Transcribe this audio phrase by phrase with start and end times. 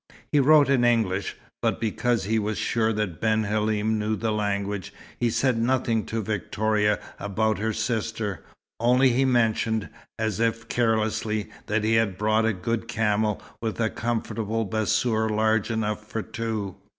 [0.31, 4.91] He wrote in English, but because he was sure that Ben Halim knew the language,
[5.19, 8.43] he said nothing to Victoria about her sister.
[8.79, 13.91] Only he mentioned, as if carelessly, that he had brought a good camel with a
[13.91, 16.77] comfortable bassour large enough for two.